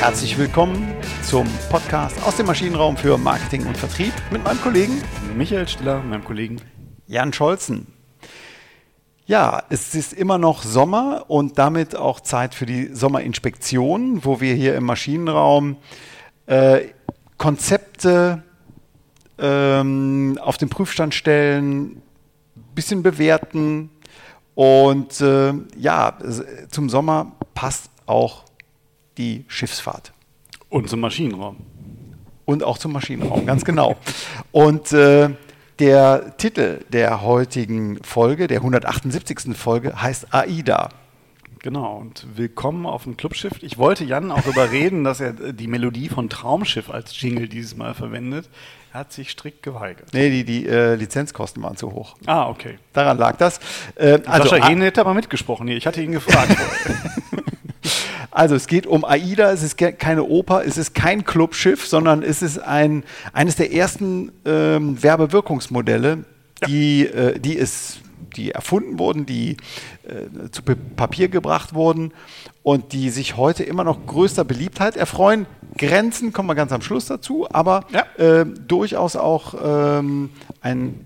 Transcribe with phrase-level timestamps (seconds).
[0.00, 5.02] Herzlich willkommen zum Podcast aus dem Maschinenraum für Marketing und Vertrieb mit meinem Kollegen
[5.36, 6.60] Michael Stiller, meinem Kollegen
[7.08, 7.88] Jan Scholzen.
[9.26, 14.54] Ja, es ist immer noch Sommer und damit auch Zeit für die Sommerinspektion, wo wir
[14.54, 15.76] hier im Maschinenraum
[16.46, 16.82] äh,
[17.36, 18.44] Konzepte
[19.36, 22.02] ähm, auf den Prüfstand stellen,
[22.72, 23.90] bisschen bewerten
[24.54, 26.16] und äh, ja,
[26.70, 28.47] zum Sommer passt auch
[29.18, 30.12] die Schiffsfahrt.
[30.68, 31.56] Und zum Maschinenraum.
[32.44, 33.96] Und auch zum Maschinenraum, ganz genau.
[34.52, 35.30] Und äh,
[35.78, 39.54] der Titel der heutigen Folge, der 178.
[39.56, 40.88] Folge, heißt AIDA.
[41.60, 43.54] Genau, und willkommen auf dem Clubschiff.
[43.62, 47.94] Ich wollte Jan auch überreden, dass er die Melodie von Traumschiff als Jingle dieses Mal
[47.94, 48.48] verwendet.
[48.92, 50.08] Er hat sich strikt geweigert.
[50.12, 52.16] Nee, die, die äh, Lizenzkosten waren zu hoch.
[52.26, 52.78] Ah, okay.
[52.92, 53.60] Daran lag das.
[53.96, 55.76] Äh, also, Sascha Hehn hätte aber mitgesprochen hier.
[55.76, 56.56] Ich hatte ihn gefragt.
[58.38, 62.40] Also es geht um AIDA, es ist keine Oper, es ist kein Clubschiff, sondern es
[62.40, 66.24] ist ein, eines der ersten ähm, Werbewirkungsmodelle,
[66.68, 67.10] die, ja.
[67.10, 67.98] äh, die, es,
[68.36, 69.56] die erfunden wurden, die
[70.04, 72.12] äh, zu Papier gebracht wurden
[72.62, 75.46] und die sich heute immer noch größter Beliebtheit erfreuen.
[75.76, 78.04] Grenzen kommen wir ganz am Schluss dazu, aber ja.
[78.24, 81.04] äh, durchaus auch ähm, ein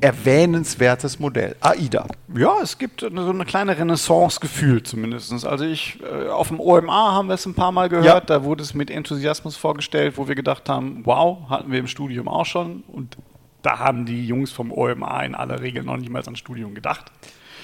[0.00, 1.56] erwähnenswertes Modell.
[1.60, 2.06] AIDA.
[2.34, 5.44] Ja, es gibt so eine kleine Renaissance gefühlt zumindest.
[5.44, 8.20] Also ich, äh, auf dem OMA haben wir es ein paar Mal gehört, ja.
[8.20, 12.28] da wurde es mit Enthusiasmus vorgestellt, wo wir gedacht haben, wow, hatten wir im Studium
[12.28, 13.16] auch schon und
[13.62, 17.12] da haben die Jungs vom OMA in aller Regel noch nicht mal ans Studium gedacht.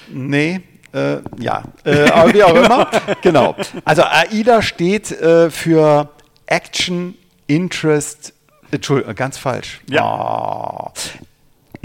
[0.09, 0.61] Nee,
[0.93, 2.89] äh, ja, äh, aber wie auch immer.
[3.21, 3.55] genau.
[3.83, 6.09] Also AIDA steht äh, für
[6.45, 7.15] Action,
[7.47, 8.33] Interest,
[8.69, 9.81] Entschuldigung, ganz falsch.
[9.89, 10.03] Ja.
[10.03, 10.91] Oh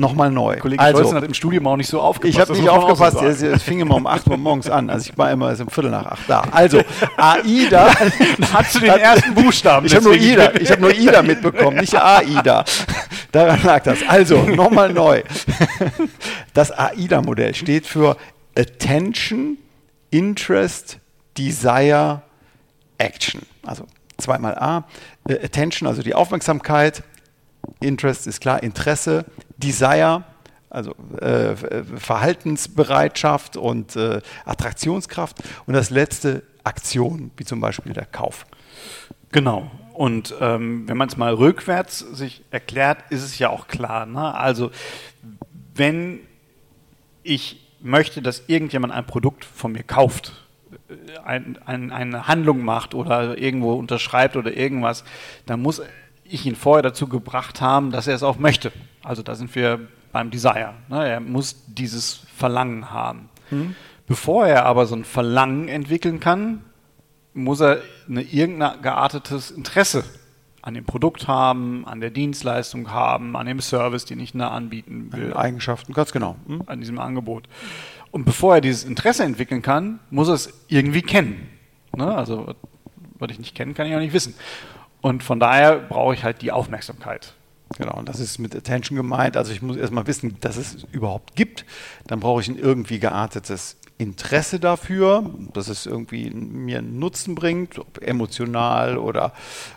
[0.03, 0.59] nochmal neu.
[0.59, 2.35] Kollege also, Scholzen hat im Studium auch nicht so aufgepasst.
[2.35, 4.91] Ich habe nicht aufgepasst, es, es fing immer um 8 Uhr morgens an.
[4.91, 6.43] Also ich war immer erst um Viertel nach 8 da.
[6.51, 6.83] Also,
[7.17, 7.91] AIDA.
[8.53, 9.87] Hast du den ersten Buchstaben?
[9.87, 12.65] Ich habe nur IDA, ich habe nur IDA mitbekommen, nicht AIDA.
[13.31, 14.01] Daran lag das.
[14.07, 15.23] Also, nochmal neu.
[16.53, 18.19] Das AIDA-Modell steht für
[18.59, 19.57] Attention,
[20.11, 20.99] Interest,
[21.39, 22.23] Desire,
[22.99, 23.43] Action.
[23.65, 23.87] Also
[24.19, 24.85] zweimal A.
[25.29, 27.03] Attention, also die Aufmerksamkeit,
[27.81, 29.25] Interest ist klar, Interesse,
[29.57, 30.25] Desire,
[30.71, 31.55] also äh,
[31.97, 35.37] Verhaltensbereitschaft und äh, Attraktionskraft
[35.67, 38.47] und das letzte Aktion, wie zum Beispiel der Kauf.
[39.33, 39.71] Genau.
[39.93, 44.07] Und ähm, wenn man es mal rückwärts sich erklärt, ist es ja auch klar.
[44.07, 44.35] Ne?
[44.35, 44.71] Also
[45.75, 46.21] wenn
[47.23, 50.33] ich möchte, dass irgendjemand ein Produkt von mir kauft,
[50.89, 55.05] äh, ein, ein, eine Handlung macht oder irgendwo unterschreibt oder irgendwas,
[55.47, 55.83] dann muss
[56.33, 58.73] ich ihn vorher dazu gebracht haben, dass er es auch möchte.
[59.03, 59.81] Also da sind wir
[60.13, 60.75] beim Desire.
[60.89, 61.09] Ne?
[61.09, 63.29] Er muss dieses Verlangen haben.
[63.51, 63.75] Hm.
[64.07, 66.63] Bevor er aber so ein Verlangen entwickeln kann,
[67.35, 70.05] muss er eine irgendein geartetes Interesse
[70.61, 75.13] an dem Produkt haben, an der Dienstleistung haben, an dem Service, den ich da anbieten
[75.13, 75.35] will.
[75.35, 76.37] Eigenschaften, ganz genau.
[76.47, 76.63] Hm?
[76.67, 77.49] An diesem Angebot.
[78.11, 81.49] Und bevor er dieses Interesse entwickeln kann, muss er es irgendwie kennen.
[81.97, 82.15] Ne?
[82.15, 82.55] Also,
[83.19, 84.35] was ich nicht kenne, kann ich auch nicht wissen.
[85.03, 87.35] Und von daher brauche ich halt die Aufmerksamkeit.
[87.77, 89.37] Genau, und das ist mit Attention gemeint.
[89.37, 91.65] Also ich muss erstmal wissen, dass es überhaupt gibt.
[92.07, 97.79] Dann brauche ich ein irgendwie geartetes Interesse dafür, dass es irgendwie mir einen Nutzen bringt,
[97.79, 99.33] ob emotional oder,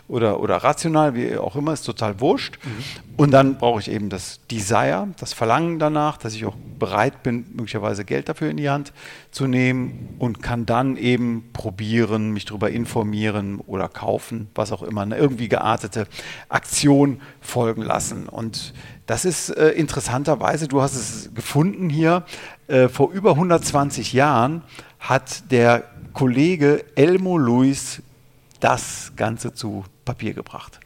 [0.08, 2.58] oder, oder rational, wie auch immer, ist total wurscht.
[2.64, 3.14] Mhm.
[3.16, 7.46] Und dann brauche ich eben das Desire, das Verlangen danach, dass ich auch bereit bin,
[7.54, 8.92] möglicherweise Geld dafür in die Hand
[9.36, 15.02] zu nehmen und kann dann eben probieren, mich darüber informieren oder kaufen, was auch immer,
[15.02, 16.06] eine irgendwie geartete
[16.48, 18.30] Aktion folgen lassen.
[18.30, 18.72] Und
[19.04, 22.24] das ist äh, interessanterweise, du hast es gefunden hier,
[22.66, 24.62] äh, vor über 120 Jahren
[25.00, 28.00] hat der Kollege Elmo Luis
[28.60, 30.80] das Ganze zu Papier gebracht.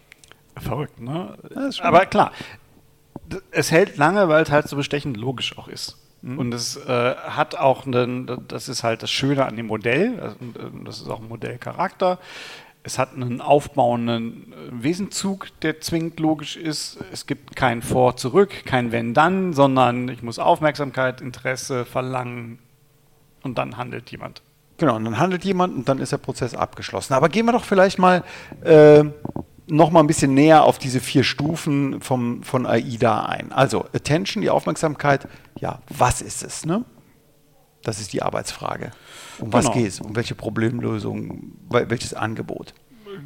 [0.57, 1.39] Verrückt, ne?
[1.83, 2.33] Aber klar,
[3.53, 6.01] es hält lange, weil es halt so bestechend logisch auch ist.
[6.23, 6.39] Mhm.
[6.39, 10.37] Und es äh, hat auch, einen, das ist halt das Schöne an dem Modell, also,
[10.85, 12.19] das ist auch ein Modellcharakter.
[12.83, 16.99] Es hat einen aufbauenden äh, Wesenzug, der zwingend logisch ist.
[17.13, 22.59] Es gibt kein Vor, zurück, kein Wenn, dann, sondern ich muss Aufmerksamkeit, Interesse, Verlangen
[23.43, 24.43] und dann handelt jemand.
[24.79, 27.13] Genau, und dann handelt jemand und dann ist der Prozess abgeschlossen.
[27.13, 28.25] Aber gehen wir doch vielleicht mal
[28.65, 29.05] äh,
[29.71, 33.53] noch mal ein bisschen näher auf diese vier Stufen vom, von AIDA ein.
[33.53, 35.29] Also Attention, die Aufmerksamkeit,
[35.59, 36.67] ja, was ist es?
[36.67, 36.85] Ne?
[37.83, 38.91] Das ist die Arbeitsfrage.
[39.39, 39.77] Um was genau.
[39.77, 40.01] geht es?
[40.01, 41.53] Um welche Problemlösung?
[41.71, 42.75] Welches Angebot?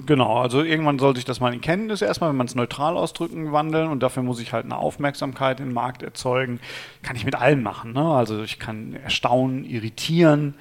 [0.06, 3.52] Genau, also irgendwann soll sich das mal in Kenntnis erstmal, wenn man es neutral ausdrücken,
[3.52, 6.60] wandeln und dafür muss ich halt eine Aufmerksamkeit im Markt erzeugen.
[7.02, 7.92] Kann ich mit allem machen.
[7.92, 8.04] Ne?
[8.04, 10.54] Also ich kann erstaunen, irritieren,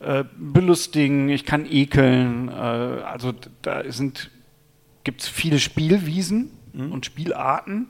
[0.00, 2.48] äh, belustigen, ich kann ekeln.
[2.48, 3.32] Äh, also
[3.62, 3.80] da
[5.04, 6.92] gibt es viele Spielwiesen mhm.
[6.92, 7.88] und Spielarten.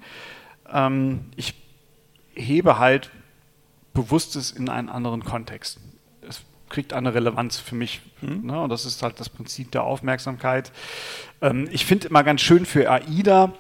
[0.72, 1.54] Ähm, ich
[2.34, 3.10] hebe halt
[3.92, 5.80] Bewusstes in einen anderen Kontext
[6.70, 8.00] kriegt eine Relevanz für mich.
[8.22, 8.46] Mhm.
[8.46, 8.60] Ne?
[8.62, 10.72] Und das ist halt das Prinzip der Aufmerksamkeit.
[11.42, 13.52] Ähm, ich finde immer ganz schön für AIDA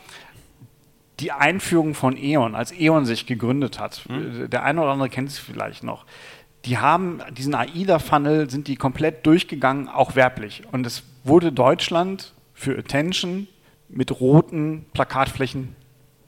[1.18, 4.08] die Einführung von E.ON, als E.ON sich gegründet hat.
[4.08, 4.48] Mhm.
[4.48, 6.06] Der eine oder andere kennt es vielleicht noch.
[6.64, 10.62] Die haben diesen AIDA-Funnel, sind die komplett durchgegangen, auch werblich.
[10.72, 13.48] Und es wurde Deutschland für Attention
[13.88, 15.74] mit roten Plakatflächen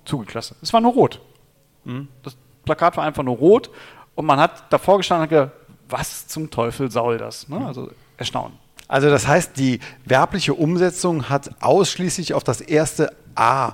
[0.07, 0.57] zugeklassen.
[0.63, 1.21] Es war nur rot.
[1.85, 2.09] Mhm.
[2.23, 3.71] Das Plakat war einfach nur rot
[4.15, 5.53] und man hat davor gestanden und gesagt,
[5.91, 7.51] was zum Teufel soll das?
[7.51, 7.67] Ne?
[7.67, 8.57] Also erstaunen.
[8.89, 13.73] Also das heißt, die werbliche Umsetzung hat ausschließlich auf das erste A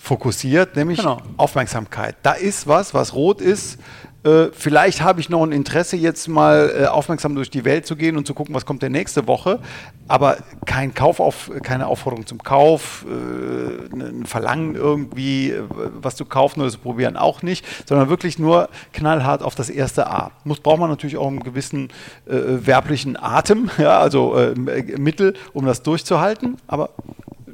[0.00, 1.20] fokussiert, nämlich genau.
[1.36, 2.16] Aufmerksamkeit.
[2.22, 3.78] Da ist was, was rot ist,
[4.24, 7.94] äh, vielleicht habe ich noch ein Interesse, jetzt mal äh, aufmerksam durch die Welt zu
[7.94, 9.60] gehen und zu gucken, was kommt der nächste Woche.
[10.08, 15.62] Aber kein Kauf auf, keine Aufforderung zum Kauf, äh, ein Verlangen irgendwie, äh,
[16.00, 20.08] was zu kaufen oder zu probieren auch nicht, sondern wirklich nur knallhart auf das erste
[20.08, 20.32] A.
[20.44, 21.90] Muss braucht man natürlich auch einen gewissen
[22.26, 22.34] äh,
[22.66, 26.56] werblichen Atem, ja, also äh, Mittel, um das durchzuhalten.
[26.66, 26.90] Aber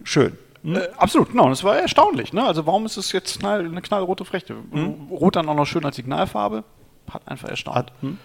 [0.03, 0.33] schön.
[0.65, 0.77] Hm?
[0.77, 1.49] Äh, absolut, genau.
[1.49, 2.33] Das war erstaunlich.
[2.33, 2.43] Ne?
[2.43, 4.57] Also warum ist es jetzt knall, eine knallrote Frechte?
[4.73, 5.09] Hm?
[5.11, 6.65] Rot dann auch noch schön als Signalfarbe.
[7.09, 7.93] Hat einfach erstaunt.
[8.01, 8.19] Hm?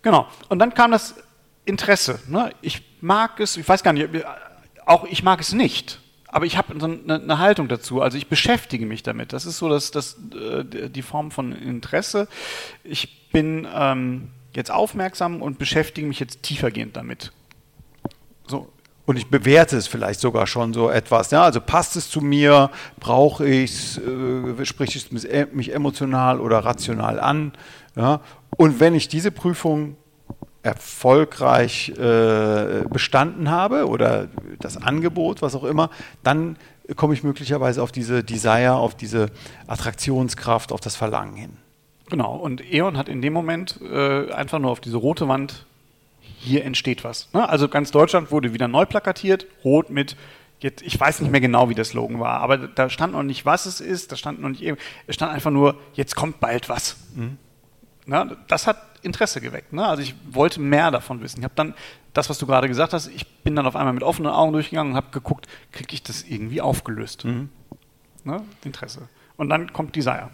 [0.00, 0.26] Genau.
[0.48, 1.14] Und dann kam das
[1.64, 2.20] Interesse.
[2.26, 2.52] Ne?
[2.62, 4.08] Ich mag es, ich weiß gar nicht,
[4.86, 6.00] auch ich mag es nicht.
[6.26, 8.00] Aber ich habe so eine, eine, Haltung dazu.
[8.00, 9.34] Also ich beschäftige mich damit.
[9.34, 12.26] Das ist so das, das, äh, die Form von Interesse.
[12.82, 17.32] Ich bin ähm, jetzt aufmerksam und beschäftige mich jetzt tiefergehend damit.
[18.46, 18.72] So,
[19.04, 21.30] und ich bewerte es vielleicht sogar schon so etwas.
[21.30, 21.42] Ja?
[21.42, 22.70] Also passt es zu mir,
[23.00, 25.10] brauche ich es, äh, spricht es
[25.52, 27.52] mich emotional oder rational an.
[27.96, 28.20] Ja?
[28.56, 29.96] Und wenn ich diese Prüfung
[30.62, 34.28] erfolgreich äh, bestanden habe oder
[34.60, 35.90] das Angebot, was auch immer,
[36.22, 36.56] dann
[36.94, 39.30] komme ich möglicherweise auf diese Desire, auf diese
[39.66, 41.56] Attraktionskraft, auf das Verlangen hin.
[42.10, 45.66] Genau, und E.ON hat in dem Moment äh, einfach nur auf diese rote Wand
[46.42, 47.28] hier entsteht was.
[47.32, 47.48] Ne?
[47.48, 50.16] Also ganz Deutschland wurde wieder neu plakatiert, rot mit,
[50.60, 53.46] jetzt, ich weiß nicht mehr genau, wie der Slogan war, aber da stand noch nicht,
[53.46, 54.62] was es ist, da stand noch nicht,
[55.06, 56.96] es stand einfach nur, jetzt kommt bald was.
[57.14, 57.38] Mhm.
[58.06, 58.36] Ne?
[58.48, 59.72] Das hat Interesse geweckt.
[59.72, 59.86] Ne?
[59.86, 61.38] Also ich wollte mehr davon wissen.
[61.38, 61.74] Ich habe dann
[62.12, 64.92] das, was du gerade gesagt hast, ich bin dann auf einmal mit offenen Augen durchgegangen
[64.92, 67.24] und habe geguckt, kriege ich das irgendwie aufgelöst?
[67.24, 67.48] Mhm.
[68.24, 68.42] Ne?
[68.64, 69.08] Interesse.
[69.36, 70.30] Und dann kommt Desire.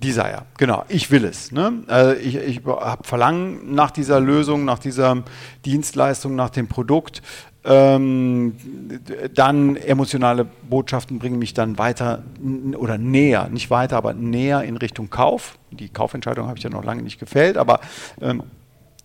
[0.00, 0.84] Desire, genau.
[0.88, 1.50] Ich will es.
[1.50, 1.82] Ne?
[1.86, 5.24] Also ich ich habe Verlangen nach dieser Lösung, nach dieser
[5.64, 7.22] Dienstleistung, nach dem Produkt.
[7.64, 8.54] Ähm,
[9.34, 12.22] dann emotionale Botschaften bringen mich dann weiter
[12.76, 15.58] oder näher, nicht weiter, aber näher in Richtung Kauf.
[15.70, 17.80] Die Kaufentscheidung habe ich ja noch lange nicht gefällt, aber
[18.20, 18.44] ähm,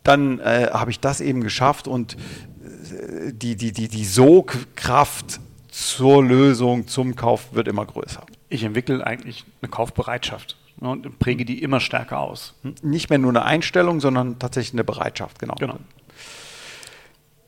[0.03, 6.23] dann äh, habe ich das eben geschafft und äh, die, die, die, die Sogkraft zur
[6.23, 8.23] Lösung, zum Kauf wird immer größer.
[8.49, 12.55] Ich entwickle eigentlich eine Kaufbereitschaft und präge die immer stärker aus.
[12.81, 15.55] Nicht mehr nur eine Einstellung, sondern tatsächlich eine Bereitschaft, genau.
[15.55, 15.77] genau.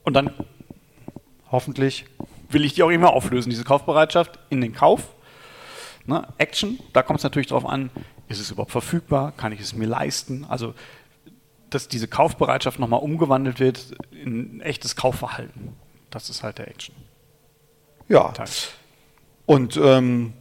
[0.04, 0.30] Und dann
[1.50, 2.06] hoffentlich
[2.48, 5.14] will ich die auch immer auflösen, diese Kaufbereitschaft in den Kauf.
[6.06, 6.26] Ne?
[6.38, 7.90] Action, da kommt es natürlich darauf an,
[8.28, 10.44] ist es überhaupt verfügbar, kann ich es mir leisten?
[10.48, 10.74] Also,
[11.70, 15.74] dass diese Kaufbereitschaft nochmal umgewandelt wird in ein echtes Kaufverhalten.
[16.10, 16.94] Das ist halt der Action.
[18.08, 18.30] Ja.
[18.30, 18.48] Teil.
[19.46, 20.32] Und ähm,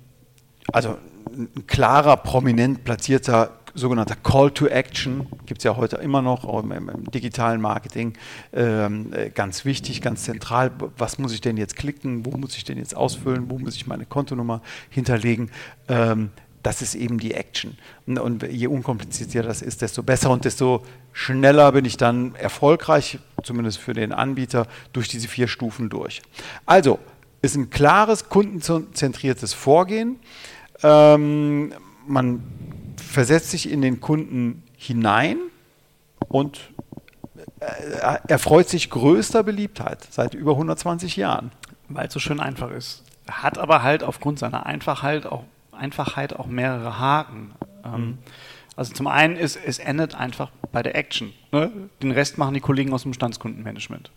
[0.72, 0.98] also
[1.38, 6.72] ein klarer, prominent platzierter sogenannter Call to Action, gibt es ja heute immer noch, im,
[6.72, 8.14] im digitalen Marketing,
[8.54, 10.72] ähm, äh, ganz wichtig, ganz zentral.
[10.98, 12.26] Was muss ich denn jetzt klicken?
[12.26, 13.50] Wo muss ich denn jetzt ausfüllen?
[13.50, 15.52] Wo muss ich meine Kontonummer hinterlegen?
[15.90, 16.30] Ähm,
[16.64, 17.78] das ist eben die Action.
[18.08, 23.78] Und je unkomplizierter das ist, desto besser und desto schneller bin ich dann erfolgreich, zumindest
[23.78, 26.24] für den Anbieter, durch diese vier Stufen durch.
[26.66, 26.98] Also,
[27.44, 30.18] ist ein klares, kundenzentriertes Vorgehen.
[30.84, 31.74] Ähm,
[32.08, 32.44] man
[32.98, 35.38] versetzt sich in den Kunden hinein
[36.28, 36.72] und
[37.60, 41.52] äh, erfreut sich größter Beliebtheit seit über 120 Jahren.
[41.88, 43.04] Weil es so schön einfach ist.
[43.30, 47.54] Hat aber halt aufgrund seiner Einfachheit auch, Einfachheit auch mehrere Haken.
[47.84, 48.18] Ähm, mhm.
[48.76, 51.32] Also zum einen ist, es endet einfach bei der Action.
[51.52, 51.72] Ne?
[52.02, 54.12] Den Rest machen die Kollegen aus dem Bestandskundenmanagement.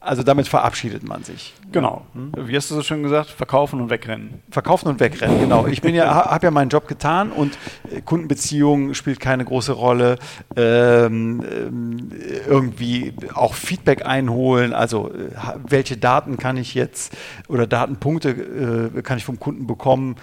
[0.00, 1.54] Also damit verabschiedet man sich.
[1.72, 2.06] Genau.
[2.36, 3.30] Wie hast du so schön gesagt?
[3.30, 4.42] Verkaufen und wegrennen.
[4.48, 5.66] Verkaufen und wegrennen, genau.
[5.66, 7.58] Ich bin ja, habe ja meinen Job getan und
[7.90, 10.18] äh, Kundenbeziehung spielt keine große Rolle.
[10.54, 12.10] Ähm, ähm,
[12.48, 14.72] irgendwie auch Feedback einholen.
[14.72, 15.30] Also äh,
[15.66, 17.16] welche Daten kann ich jetzt
[17.48, 20.14] oder Datenpunkte äh, kann ich vom Kunden bekommen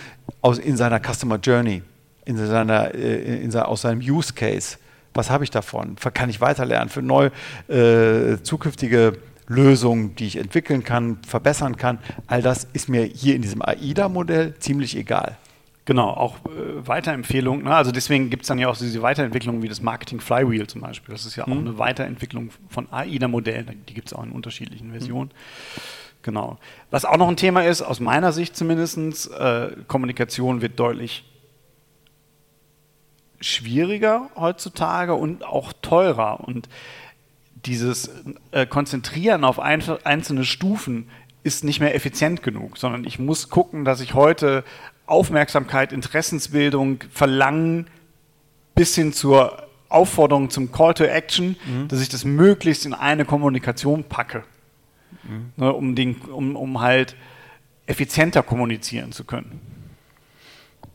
[0.42, 1.84] aus, in seiner Customer Journey,
[2.24, 4.78] in seiner, äh, in seiner, aus seinem Use Case.
[5.14, 5.96] Was habe ich davon?
[6.14, 7.30] Kann ich weiterlernen für neu
[7.68, 12.00] äh, zukünftige Lösungen, die ich entwickeln kann, verbessern kann.
[12.28, 15.38] All das ist mir hier in diesem AIDA-Modell ziemlich egal.
[15.86, 17.64] Genau, auch äh, Weiterempfehlung.
[17.64, 17.76] Ne?
[17.76, 21.14] Also deswegen gibt es dann ja auch diese Weiterentwicklung wie das Marketing Flywheel zum Beispiel.
[21.14, 21.60] Das ist ja auch mhm.
[21.60, 23.84] eine Weiterentwicklung von AIDA-Modellen.
[23.88, 25.30] Die gibt es auch in unterschiedlichen Versionen.
[25.30, 25.82] Mhm.
[26.24, 26.58] Genau.
[26.90, 31.24] Was auch noch ein Thema ist, aus meiner Sicht zumindest, äh, Kommunikation wird deutlich
[33.40, 36.40] schwieriger heutzutage und auch teurer.
[36.40, 36.68] Und
[37.66, 38.10] dieses
[38.52, 41.10] äh, Konzentrieren auf ein, einzelne Stufen
[41.44, 44.64] ist nicht mehr effizient genug, sondern ich muss gucken, dass ich heute
[45.06, 47.88] Aufmerksamkeit, Interessensbildung, Verlangen
[48.74, 51.88] bis hin zur Aufforderung zum Call to Action, mhm.
[51.88, 54.44] dass ich das möglichst in eine Kommunikation packe,
[55.24, 55.52] mhm.
[55.58, 57.16] ne, um, den, um, um halt
[57.86, 59.62] effizienter kommunizieren zu können.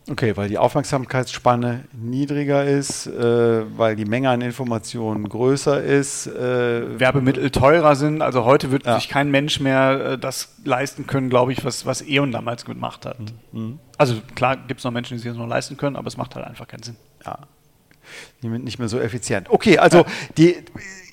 [0.09, 6.27] Okay, weil die Aufmerksamkeitsspanne niedriger ist, äh, weil die Menge an Informationen größer ist.
[6.27, 8.23] Äh, Werbemittel teurer sind.
[8.23, 8.97] Also heute wird ja.
[8.97, 13.07] sich kein Mensch mehr äh, das leisten können, glaube ich, was, was E.ON damals gemacht
[13.07, 13.19] hat.
[13.53, 13.79] Mhm.
[13.99, 16.35] Also klar gibt es noch Menschen, die sich das noch leisten können, aber es macht
[16.35, 16.97] halt einfach keinen Sinn.
[17.25, 17.39] Ja.
[18.41, 19.51] Nicht mehr so effizient.
[19.51, 20.07] Okay, also ja.
[20.37, 20.57] die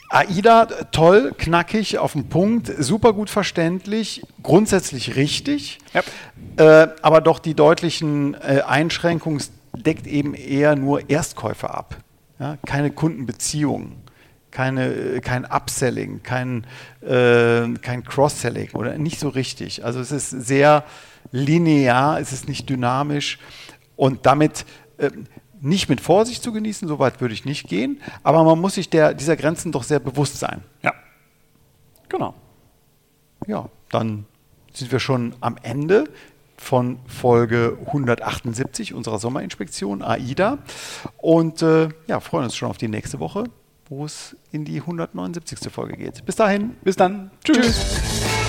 [0.10, 6.84] AIDA, toll, knackig, auf den Punkt, super gut verständlich, grundsätzlich richtig, ja.
[6.84, 11.98] äh, aber doch die deutlichen äh, Einschränkungen deckt eben eher nur Erstkäufer ab.
[12.40, 12.58] Ja?
[12.66, 13.98] Keine Kundenbeziehungen,
[14.52, 16.66] keine, äh, kein Upselling, kein,
[17.02, 19.84] äh, kein Cross-Selling oder nicht so richtig.
[19.84, 20.86] Also es ist sehr
[21.32, 23.40] linear, es ist nicht dynamisch
[23.98, 24.66] und damit
[24.98, 25.10] äh,
[25.62, 28.90] nicht mit Vorsicht zu genießen, so weit würde ich nicht gehen, aber man muss sich
[28.90, 30.64] der, dieser Grenzen doch sehr bewusst sein.
[30.84, 30.94] Ja,
[32.10, 32.34] genau.
[33.48, 34.26] Ja, dann
[34.74, 36.06] sind wir schon am Ende
[36.58, 40.58] von Folge 178 unserer Sommerinspektion AIDA
[41.18, 43.46] und äh, ja, freuen uns schon auf die nächste Woche,
[43.90, 45.72] wo es in die 179.
[45.72, 46.26] Folge geht.
[46.26, 46.76] Bis dahin.
[46.84, 47.32] Bis dann.
[47.44, 47.58] Tschüss.
[47.58, 48.47] Tschüss.